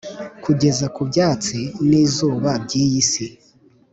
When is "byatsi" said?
1.09-1.57